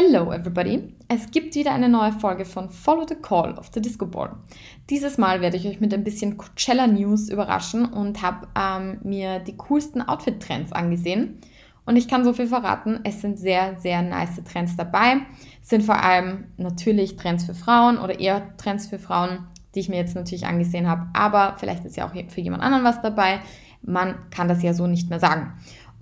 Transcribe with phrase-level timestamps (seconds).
[0.00, 0.94] Hello everybody!
[1.08, 4.30] Es gibt wieder eine neue Folge von Follow the Call of the Disco Ball.
[4.90, 9.40] Dieses Mal werde ich euch mit ein bisschen Coachella News überraschen und habe ähm, mir
[9.40, 11.40] die coolsten Outfit-Trends angesehen.
[11.84, 15.16] Und ich kann so viel verraten, es sind sehr, sehr nice Trends dabei.
[15.60, 19.88] Es sind vor allem natürlich Trends für Frauen oder eher Trends für Frauen, die ich
[19.88, 21.08] mir jetzt natürlich angesehen habe.
[21.12, 23.40] Aber vielleicht ist ja auch für jemand anderen was dabei.
[23.82, 25.54] Man kann das ja so nicht mehr sagen.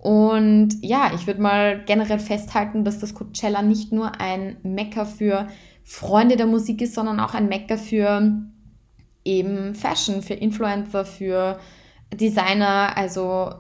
[0.06, 5.48] Und ja, ich würde mal generell festhalten, dass das Coachella nicht nur ein Mecker für
[5.82, 8.45] Freunde der Musik ist, sondern auch ein Mecker für
[9.24, 11.59] eben Fashion, für Influencer, für
[12.15, 12.96] Designer.
[12.96, 13.52] Also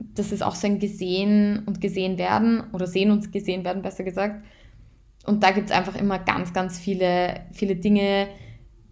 [0.00, 4.02] das ist auch so ein Gesehen und gesehen werden oder sehen und gesehen werden, besser
[4.02, 4.44] gesagt.
[5.24, 8.26] Und da gibt es einfach immer ganz, ganz viele, viele Dinge,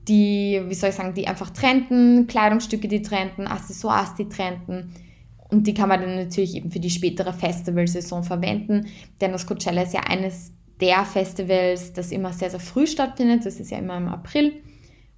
[0.07, 4.95] die, wie soll ich sagen, die einfach trenden, Kleidungsstücke, die trenden, Accessoires, die trenden
[5.51, 8.87] und die kann man dann natürlich eben für die spätere Festivalsaison verwenden,
[9.21, 13.45] denn das Coachella ist ja eines der Festivals, das immer sehr, sehr früh stattfindet.
[13.45, 14.55] Das ist ja immer im April.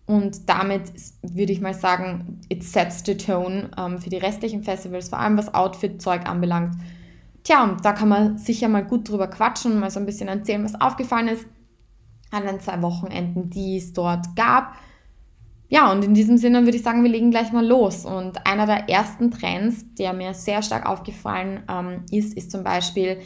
[0.06, 5.08] Und damit würde ich mal sagen, it sets the tone ähm, für die restlichen Festivals,
[5.08, 6.74] vor allem was Outfit-Zeug anbelangt.
[7.44, 10.64] Tja, und da kann man sicher mal gut drüber quatschen, mal so ein bisschen erzählen,
[10.64, 11.46] was aufgefallen ist
[12.30, 14.74] an den zwei Wochenenden, die es dort gab.
[15.72, 18.04] Ja, und in diesem Sinne würde ich sagen, wir legen gleich mal los.
[18.04, 23.16] Und einer der ersten Trends, der mir sehr stark aufgefallen ähm, ist, ist zum Beispiel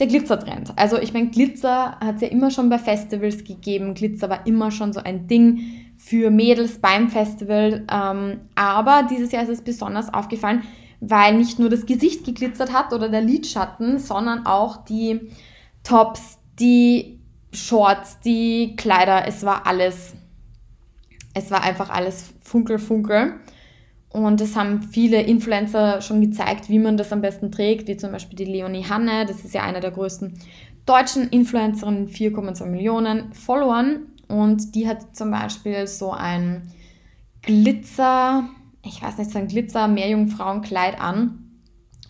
[0.00, 0.72] der Glitzertrend.
[0.74, 3.94] Also ich meine, Glitzer hat es ja immer schon bei Festivals gegeben.
[3.94, 5.60] Glitzer war immer schon so ein Ding
[5.96, 7.86] für Mädels beim Festival.
[7.88, 10.64] Ähm, aber dieses Jahr ist es besonders aufgefallen,
[10.98, 15.20] weil nicht nur das Gesicht geglitzert hat oder der Lidschatten, sondern auch die
[15.84, 17.20] Tops, die
[17.52, 19.28] Shorts, die Kleider.
[19.28, 20.16] Es war alles
[21.34, 23.34] es war einfach alles funkel, funkel.
[24.10, 28.12] Und es haben viele Influencer schon gezeigt, wie man das am besten trägt, wie zum
[28.12, 29.24] Beispiel die Leonie Hanne.
[29.24, 30.38] Das ist ja eine der größten
[30.84, 34.06] deutschen Influencerinnen, 4,2 Millionen Followern.
[34.28, 36.70] Und die hat zum Beispiel so ein
[37.40, 38.48] Glitzer,
[38.84, 41.41] ich weiß nicht, so ein Glitzer-Meerjungfrauenkleid an.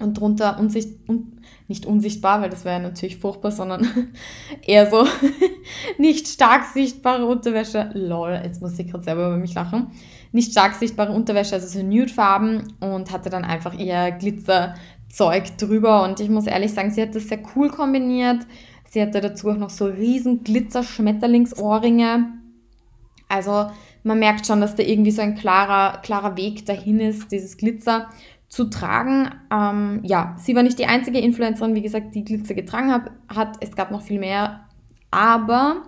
[0.03, 3.87] Und drunter unsicht, un, nicht unsichtbar, weil das wäre natürlich furchtbar, sondern
[4.67, 5.07] eher so
[5.99, 7.91] nicht stark sichtbare Unterwäsche.
[7.95, 9.93] Lol, jetzt muss ich gerade selber über mich lachen.
[10.33, 16.03] Nicht stark sichtbare Unterwäsche, also so Nude-Farben und hatte dann einfach eher Glitzerzeug drüber.
[16.03, 18.47] Und ich muss ehrlich sagen, sie hat das sehr cool kombiniert.
[18.91, 22.29] Sie hatte dazu auch noch so riesen Glitzer-Schmetterlingsohrringe.
[23.29, 23.67] Also
[24.03, 28.11] man merkt schon, dass da irgendwie so ein klarer, klarer Weg dahin ist, dieses Glitzer
[28.53, 29.31] zu tragen.
[29.51, 33.11] Ähm, ja, sie war nicht die einzige Influencerin, wie gesagt, die Glitzer getragen hat.
[33.35, 33.57] hat.
[33.61, 34.69] Es gab noch viel mehr.
[35.11, 35.85] Aber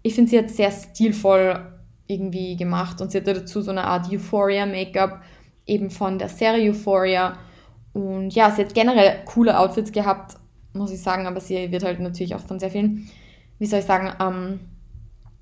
[0.00, 1.70] ich finde, sie hat sehr stilvoll
[2.06, 5.20] irgendwie gemacht und sie hatte dazu so eine Art Euphoria-Make-up,
[5.66, 7.36] eben von der Serie Euphoria.
[7.92, 10.38] Und ja, sie hat generell coole Outfits gehabt,
[10.72, 13.10] muss ich sagen, aber sie wird halt natürlich auch von sehr vielen,
[13.58, 14.60] wie soll ich sagen, ähm,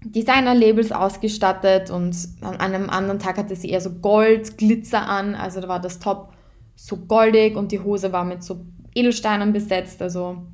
[0.02, 5.68] Designer-Labels ausgestattet und an einem anderen Tag hatte sie eher so Gold-Glitzer an, also da
[5.68, 6.32] war das Top
[6.76, 8.64] so goldig und die Hose war mit so
[8.94, 10.46] Edelsteinen besetzt, also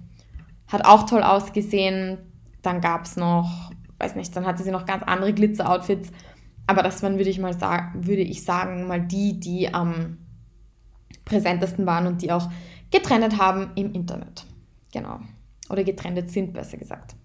[0.69, 2.19] hat auch toll ausgesehen.
[2.63, 6.11] Dann gab es noch, weiß nicht, dann hatte sie noch ganz andere Glitzer-Outfits,
[6.67, 10.19] aber das waren, würde ich mal sagen, würde ich sagen, mal die, die am
[11.25, 12.49] präsentesten waren und die auch
[12.91, 14.47] getrennt haben im Internet.
[14.93, 15.21] Genau.
[15.69, 17.17] Oder getrennt sind, besser gesagt.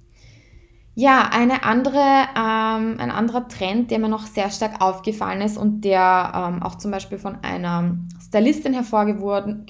[1.00, 5.82] Ja, eine andere, ähm, ein anderer Trend, der mir noch sehr stark aufgefallen ist und
[5.82, 9.68] der ähm, auch zum Beispiel von einer Stylistin hervorgehoben,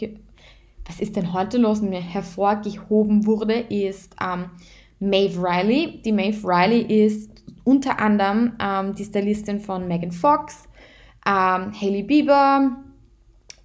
[0.86, 4.46] was ist denn heute los mir hervorgehoben wurde, ist ähm,
[5.02, 6.02] Maeve Riley.
[6.02, 7.30] Die Maeve Riley ist
[7.66, 10.70] unter anderem ähm, die Stylistin von Megan Fox,
[11.26, 12.72] ähm, Hailey Bieber,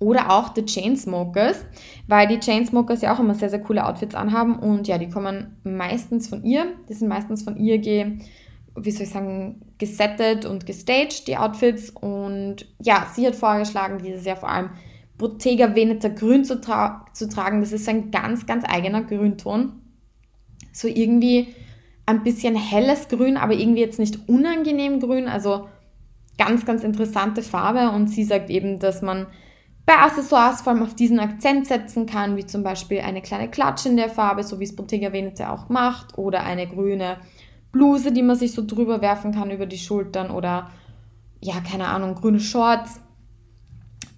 [0.02, 1.64] oder auch The Chainsmokers,
[2.08, 5.56] weil die Chainsmokers ja auch immer sehr, sehr coole Outfits anhaben und ja, die kommen
[5.64, 8.19] meistens von ihr, die sind meistens von ihr ge,
[8.76, 11.90] wie soll ich sagen, gesettet und gestaged, die Outfits.
[11.90, 14.70] Und ja, sie hat vorgeschlagen, dieses Jahr vor allem
[15.19, 19.72] Bottega Veneta Grün zu, tra zu tragen, das ist ein ganz, ganz eigener Grünton,
[20.72, 21.48] so irgendwie
[22.06, 25.69] ein bisschen helles Grün, aber irgendwie jetzt nicht unangenehm grün, also
[26.38, 27.90] ganz, ganz interessante Farbe.
[27.90, 29.26] Und sie sagt eben, dass man
[29.84, 33.88] bei Accessoires vor allem auf diesen Akzent setzen kann, wie zum Beispiel eine kleine Klatsche
[33.88, 37.17] in der Farbe, so wie es Bottega Veneta auch macht, oder eine grüne
[37.73, 40.70] Bluse, die man sich so drüber werfen kann über die Schultern oder
[41.40, 43.00] ja, keine Ahnung, grüne Shorts.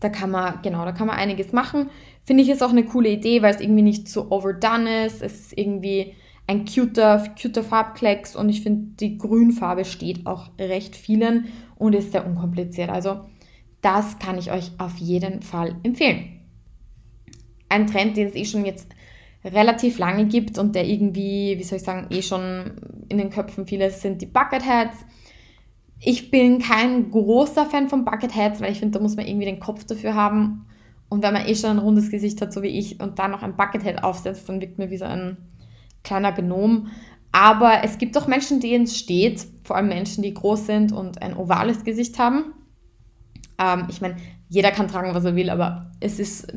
[0.01, 1.89] Da kann man, genau, da kann man einiges machen.
[2.25, 5.23] Finde ich ist auch eine coole Idee, weil es irgendwie nicht so overdone ist.
[5.23, 6.15] Es ist irgendwie
[6.47, 11.47] ein cuter, cuter Farbklecks und ich finde, die Grünfarbe steht auch recht vielen
[11.77, 12.91] und ist sehr unkompliziert.
[12.91, 13.21] Also
[13.85, 16.41] das kann ich euch auf jeden Fall empfehlen.
[17.69, 18.95] Ein Trend, den es eh schon jetzt
[19.45, 22.73] relativ lange gibt und der irgendwie, wie soll ich sagen, eh schon
[23.09, 25.05] in den Köpfen vieles sind die Bucketheads.
[26.01, 29.61] Ich bin kein großer Fan von Bucketheads, weil ich finde, da muss man irgendwie den
[29.61, 30.67] Kopf dafür haben.
[31.11, 33.43] Und wenn man eh schon ein rundes Gesicht hat, so wie ich, und dann noch
[33.43, 35.37] ein Buckethead aufsetzt, dann wirkt mir wie so ein
[36.03, 36.89] kleiner Gnom.
[37.33, 41.21] Aber es gibt auch Menschen, denen es steht, vor allem Menschen, die groß sind und
[41.21, 42.54] ein ovales Gesicht haben.
[43.59, 44.17] Ähm, ich meine,
[44.49, 46.53] jeder kann tragen, was er will, aber es ist,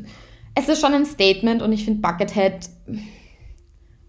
[0.54, 2.68] es ist schon ein Statement und ich finde, Buckethead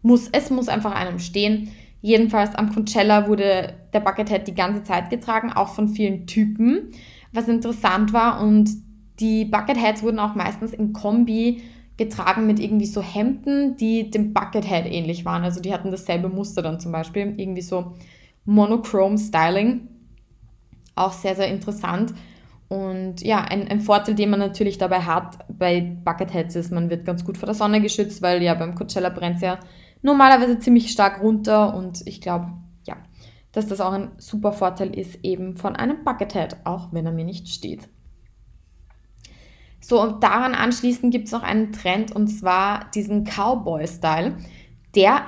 [0.01, 1.71] muss, es muss einfach einem stehen.
[2.01, 6.91] Jedenfalls am Coachella wurde der Buckethead die ganze Zeit getragen, auch von vielen Typen,
[7.33, 8.41] was interessant war.
[8.41, 8.69] Und
[9.19, 11.62] die Bucketheads wurden auch meistens in Kombi
[11.97, 15.44] getragen mit irgendwie so Hemden, die dem Buckethead ähnlich waren.
[15.44, 17.97] Also die hatten dasselbe Muster dann zum Beispiel, irgendwie so
[18.45, 19.89] Monochrome Styling.
[20.95, 22.13] Auch sehr, sehr interessant.
[22.69, 27.04] Und ja, ein, ein Vorteil, den man natürlich dabei hat bei Bucketheads ist, man wird
[27.04, 29.60] ganz gut vor der Sonne geschützt, weil ja beim Coachella brennt es ja
[30.04, 32.54] normalerweise ziemlich stark runter und ich glaube,
[32.86, 32.95] ja,
[33.51, 37.25] dass das auch ein super Vorteil ist eben von einem Buckethead, auch wenn er mir
[37.25, 37.89] nicht steht.
[39.81, 44.38] So, und daran anschließend gibt es noch einen Trend und zwar diesen Cowboy-Style.
[44.94, 45.22] Der,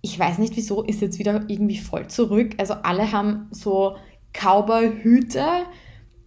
[0.00, 2.54] ich weiß nicht wieso, ist jetzt wieder irgendwie voll zurück.
[2.56, 3.96] Also alle haben so
[4.32, 5.44] Cowboy-Hüte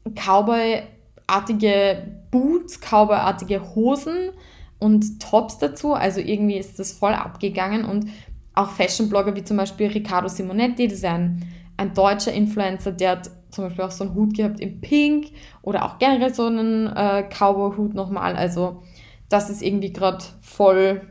[0.03, 4.31] Cowboy-artige Boots, Cowboy-artige Hosen
[4.79, 5.93] und Tops dazu.
[5.93, 8.09] Also irgendwie ist das voll abgegangen und
[8.55, 11.47] auch Fashion-Blogger wie zum Beispiel Riccardo Simonetti, das ist ein,
[11.77, 15.27] ein deutscher Influencer, der hat zum Beispiel auch so einen Hut gehabt in Pink
[15.61, 18.35] oder auch generell so einen äh, Cowboy-Hut nochmal.
[18.35, 18.83] Also
[19.29, 21.01] das ist irgendwie gerade voll,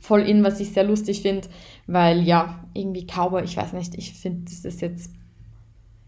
[0.00, 1.48] voll in, was ich sehr lustig finde,
[1.86, 5.12] weil ja, irgendwie Cowboy, ich weiß nicht, ich finde, das ist jetzt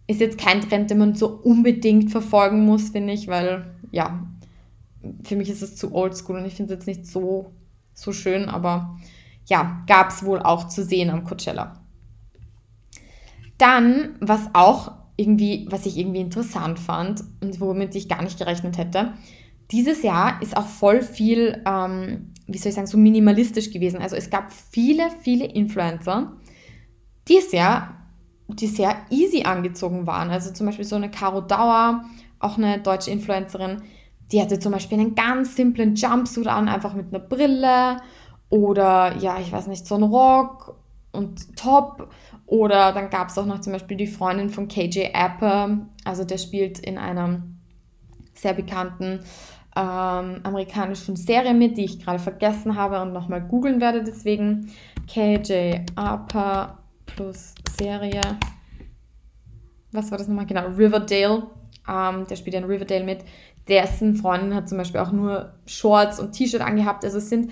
[0.07, 4.27] ist jetzt kein Trend, den man so unbedingt verfolgen muss, finde ich, weil ja,
[5.25, 7.53] für mich ist es zu oldschool und ich finde es jetzt nicht so,
[7.95, 8.97] so schön, aber
[9.47, 11.81] ja, gab es wohl auch zu sehen am Coachella.
[13.59, 18.77] Dann, was auch irgendwie, was ich irgendwie interessant fand und womit ich gar nicht gerechnet
[18.77, 19.15] hätte,
[19.71, 24.01] dieses Jahr ist auch voll viel, ähm, wie soll ich sagen, so minimalistisch gewesen.
[24.01, 26.37] Also es gab viele, viele Influencer,
[27.29, 28.06] die es ja
[28.49, 30.31] die sehr easy angezogen waren.
[30.31, 32.05] Also zum Beispiel so eine Caro Dauer,
[32.39, 33.83] auch eine deutsche Influencerin,
[34.33, 37.99] die hatte zum Beispiel einen ganz simplen Jumpsuit an, einfach mit einer Brille
[38.49, 40.77] oder ja, ich weiß nicht, so ein Rock
[41.13, 42.09] und Top.
[42.47, 46.39] Oder dann gab es auch noch zum Beispiel die Freundin von KJ Apple, also der
[46.39, 47.43] spielt in einer
[48.35, 49.21] sehr bekannten
[49.75, 54.05] ähm, amerikanischen Serie mit, die ich gerade vergessen habe und nochmal googeln werde.
[54.05, 54.71] Deswegen
[55.09, 56.75] KJ Apple
[57.79, 58.21] Serie.
[59.93, 60.47] Was war das nochmal?
[60.47, 61.45] Genau, Riverdale.
[61.89, 63.21] Ähm, der spielt ja in Riverdale mit.
[63.69, 67.05] Dessen Freundin hat zum Beispiel auch nur Shorts und T-Shirt angehabt.
[67.05, 67.51] Also es sind,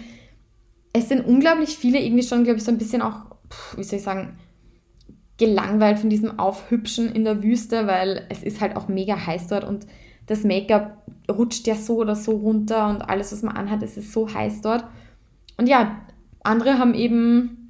[0.93, 3.37] es sind unglaublich viele irgendwie schon, glaube ich, so ein bisschen auch,
[3.76, 4.38] wie soll ich sagen,
[5.37, 9.64] gelangweilt von diesem Aufhübschen in der Wüste, weil es ist halt auch mega heiß dort
[9.64, 9.87] und
[10.26, 14.12] das Make-up rutscht ja so oder so runter und alles, was man anhat, es ist
[14.12, 14.85] so heiß dort.
[15.56, 16.00] Und ja,
[16.42, 17.63] andere haben eben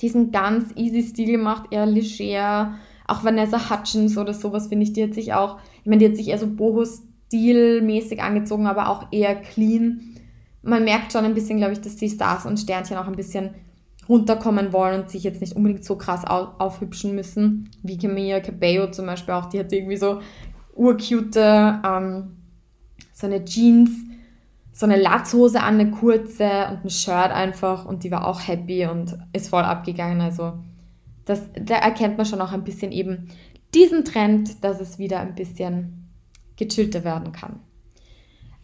[0.00, 2.74] diesen ganz easy Stil gemacht, eher leger.
[3.06, 6.16] Auch Vanessa Hutchins oder sowas, finde ich, die hat sich auch, ich meine, die hat
[6.16, 10.16] sich eher so Boho-Stil-mäßig angezogen, aber auch eher clean.
[10.62, 13.50] Man merkt schon ein bisschen, glaube ich, dass die Stars und Sternchen auch ein bisschen
[14.08, 19.06] runterkommen wollen und sich jetzt nicht unbedingt so krass aufhübschen müssen, wie Camilla Cabello zum
[19.06, 20.20] Beispiel auch, die hat irgendwie so
[20.74, 22.36] urcute, ähm,
[23.12, 23.90] so eine Jeans,
[24.72, 28.86] so eine Latzhose an, eine kurze und ein Shirt einfach und die war auch happy
[28.86, 30.20] und ist voll abgegangen.
[30.20, 30.54] Also
[31.24, 33.28] das, da erkennt man schon auch ein bisschen eben
[33.74, 36.08] diesen Trend, dass es wieder ein bisschen
[36.56, 37.60] gechillter werden kann.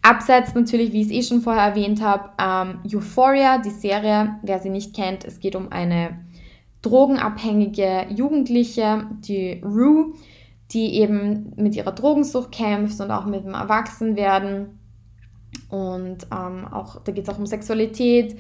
[0.03, 4.61] Abseits natürlich, wie ich es eh schon vorher erwähnt habe, ähm, Euphoria, die Serie, wer
[4.61, 6.25] sie nicht kennt, es geht um eine
[6.83, 10.13] drogenabhängige Jugendliche, die Rue,
[10.71, 14.76] die eben mit ihrer Drogensucht kämpft und auch mit dem Erwachsenwerden
[15.69, 18.39] und ähm, auch, da geht es auch um Sexualität,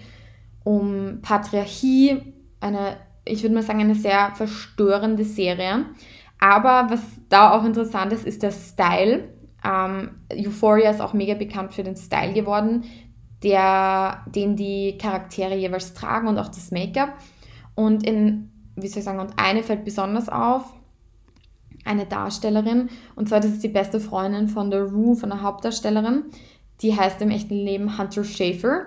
[0.64, 5.86] um Patriarchie, eine, ich würde mal sagen, eine sehr verstörende Serie.
[6.40, 9.28] Aber was da auch interessant ist, ist der Style.
[9.64, 12.84] Ähm, Euphoria ist auch mega bekannt für den Style geworden,
[13.42, 17.14] der, den die Charaktere jeweils tragen und auch das Make-up.
[17.74, 20.64] Und in, wie soll ich sagen, und eine fällt besonders auf,
[21.84, 26.24] eine Darstellerin, und zwar das ist die beste Freundin von der Rue, von der Hauptdarstellerin.
[26.82, 28.86] Die heißt im echten Leben Hunter Schafer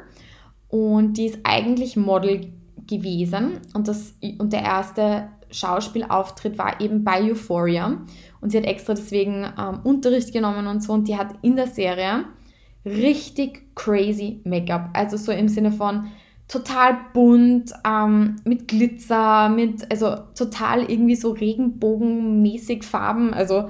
[0.67, 2.53] und die ist eigentlich Model
[2.87, 8.01] gewesen und, das, und der erste Schauspielauftritt war eben bei Euphoria
[8.41, 11.67] und sie hat extra deswegen ähm, Unterricht genommen und so und die hat in der
[11.67, 12.25] Serie
[12.85, 14.89] richtig crazy Make-up.
[14.93, 16.07] Also so im Sinne von,
[16.49, 23.33] total bunt, ähm, mit Glitzer, mit, also total irgendwie so regenbogenmäßig Farben.
[23.33, 23.69] Also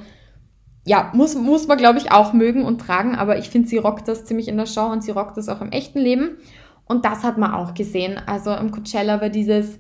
[0.86, 4.08] ja, muss, muss man, glaube ich, auch mögen und tragen, aber ich finde, sie rockt
[4.08, 6.38] das ziemlich in der Show und sie rockt das auch im echten Leben.
[6.86, 8.20] Und das hat man auch gesehen.
[8.26, 9.80] Also im Coachella war dieses,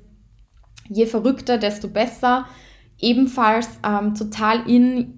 [0.88, 2.46] je verrückter, desto besser.
[3.00, 5.16] Ebenfalls ähm, total in.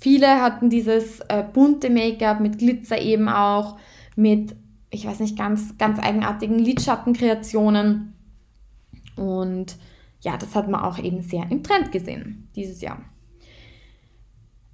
[0.00, 3.78] Viele hatten dieses äh, bunte Make-up mit Glitzer eben auch,
[4.16, 4.56] mit
[4.90, 8.14] ich weiß nicht, ganz, ganz eigenartigen Lidschattenkreationen.
[9.16, 9.76] Und
[10.20, 12.98] ja, das hat man auch eben sehr im Trend gesehen dieses Jahr.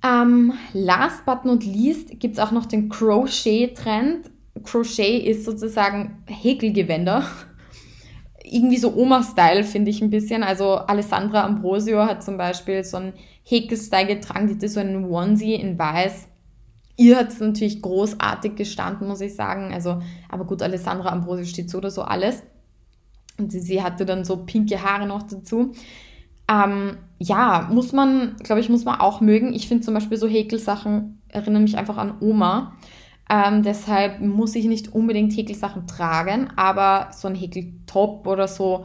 [0.04, 4.30] Ähm, last but not least gibt es auch noch den Crochet-Trend.
[4.64, 7.25] Crochet ist sozusagen Häkelgewänder.
[8.44, 10.42] Irgendwie so Oma-Style, finde ich ein bisschen.
[10.42, 13.12] Also Alessandra Ambrosio hat zum Beispiel so einen
[13.44, 16.28] Häkel-Style getragen, die hatte so einen Onesie in weiß
[16.97, 19.73] Ihr hat es natürlich großartig gestanden, muss ich sagen.
[19.73, 22.42] Also, aber gut, Alessandra Ambrosi steht so oder so alles.
[23.38, 25.73] Und sie hatte dann so pinke Haare noch dazu.
[26.49, 29.52] Ähm, ja, muss man, glaube ich, muss man auch mögen.
[29.52, 32.75] Ich finde zum Beispiel so Häkelsachen erinnern mich einfach an Oma.
[33.30, 38.84] Ähm, deshalb muss ich nicht unbedingt Häkelsachen tragen, aber so ein Häkeltop oder so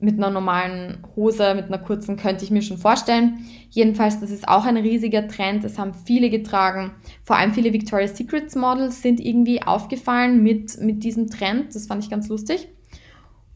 [0.00, 3.46] mit einer normalen Hose, mit einer kurzen, könnte ich mir schon vorstellen.
[3.70, 5.64] Jedenfalls, das ist auch ein riesiger Trend.
[5.64, 6.92] Das haben viele getragen.
[7.22, 11.74] Vor allem viele Victoria's Secrets Models sind irgendwie aufgefallen mit, mit diesem Trend.
[11.74, 12.68] Das fand ich ganz lustig.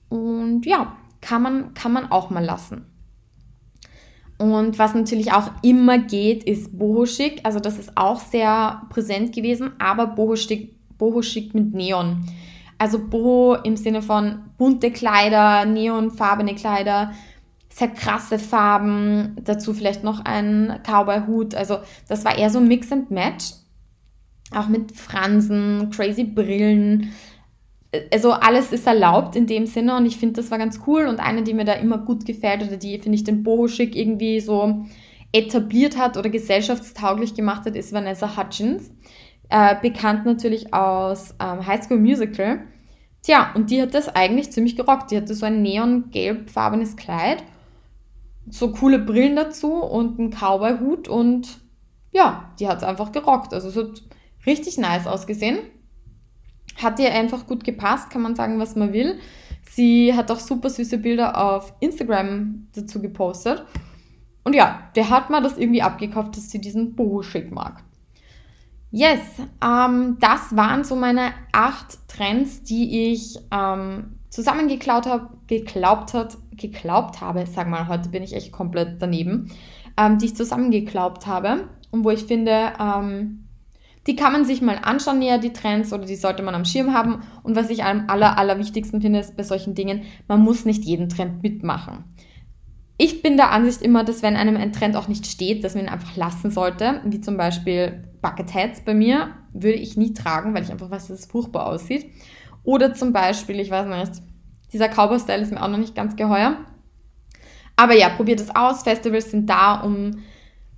[0.08, 2.86] Und ja, kann man, kann man auch mal lassen.
[4.38, 7.40] Und was natürlich auch immer geht, ist Boho Chic.
[7.42, 12.24] Also das ist auch sehr präsent gewesen, aber Boho Chic, Boho Chic mit Neon.
[12.78, 17.12] Also Boho im Sinne von bunte Kleider, neonfarbene Kleider,
[17.68, 21.56] sehr krasse Farben, dazu vielleicht noch ein Cowboy-Hut.
[21.56, 21.78] Also
[22.08, 23.46] das war eher so Mix and Match.
[24.54, 27.12] Auch mit Fransen, crazy Brillen.
[28.12, 31.06] Also alles ist erlaubt in dem Sinne und ich finde, das war ganz cool.
[31.06, 34.40] Und eine, die mir da immer gut gefällt oder die, finde ich, den Boho-Schick irgendwie
[34.40, 34.84] so
[35.32, 38.90] etabliert hat oder gesellschaftstauglich gemacht hat, ist Vanessa Hutchins.
[39.50, 42.60] Äh, bekannt natürlich aus ähm, High School Musical.
[43.22, 45.10] Tja, und die hat das eigentlich ziemlich gerockt.
[45.10, 47.42] Die hatte so ein neongelbfarbenes Kleid,
[48.48, 51.58] so coole Brillen dazu und einen Cowboy-Hut und
[52.12, 53.54] ja, die hat es einfach gerockt.
[53.54, 54.02] Also es hat
[54.46, 55.58] richtig nice ausgesehen.
[56.78, 59.18] Hat ihr einfach gut gepasst, kann man sagen, was man will.
[59.70, 63.64] Sie hat auch super süße Bilder auf Instagram dazu gepostet.
[64.44, 67.84] Und ja, der hat mal das irgendwie abgekauft, dass sie diesen Boho-Schick mag.
[68.90, 69.20] Yes,
[69.62, 77.20] ähm, das waren so meine acht Trends, die ich ähm, zusammengeklaut habe, geglaubt hat, geglaubt
[77.20, 79.50] habe, sag mal, heute bin ich echt komplett daneben,
[79.98, 83.47] ähm, die ich zusammengeglaubt habe und wo ich finde, ähm,
[84.08, 86.94] die kann man sich mal anschauen näher, die Trends, oder die sollte man am Schirm
[86.94, 87.22] haben.
[87.42, 91.10] Und was ich am aller, allerwichtigsten finde, ist bei solchen Dingen, man muss nicht jeden
[91.10, 92.04] Trend mitmachen.
[92.96, 95.84] Ich bin der Ansicht immer, dass wenn einem ein Trend auch nicht steht, dass man
[95.84, 100.62] ihn einfach lassen sollte, wie zum Beispiel Bucketheads bei mir würde ich nie tragen, weil
[100.62, 102.10] ich einfach weiß, dass es furchtbar aussieht.
[102.64, 104.22] Oder zum Beispiel, ich weiß nicht,
[104.72, 106.56] dieser Cowboy-Style ist mir auch noch nicht ganz geheuer.
[107.76, 108.82] Aber ja, probiert es aus.
[108.84, 110.22] Festivals sind da, um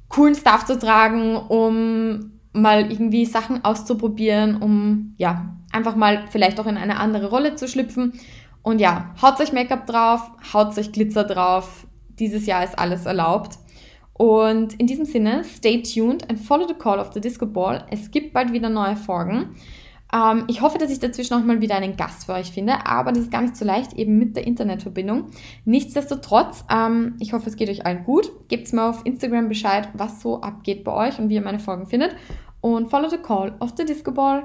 [0.08, 6.66] coolen Stuff zu tragen, um mal irgendwie Sachen auszuprobieren, um ja, einfach mal vielleicht auch
[6.66, 8.12] in eine andere Rolle zu schlüpfen.
[8.62, 11.86] Und ja, haut euch Make-up drauf, haut euch Glitzer drauf.
[12.18, 13.58] Dieses Jahr ist alles erlaubt.
[14.12, 17.86] Und in diesem Sinne, stay tuned and follow the call of the Disco Ball.
[17.90, 19.54] Es gibt bald wieder neue Folgen.
[20.12, 23.12] Ähm, ich hoffe, dass ich dazwischen auch mal wieder einen Gast für euch finde, aber
[23.12, 25.26] das ist gar nicht so leicht, eben mit der Internetverbindung.
[25.64, 28.30] Nichtsdestotrotz, ähm, ich hoffe, es geht euch allen gut.
[28.48, 31.86] Gebt mir auf Instagram Bescheid, was so abgeht bei euch und wie ihr meine Folgen
[31.86, 32.16] findet.
[32.60, 34.44] Und follow the call of the Disco Ball.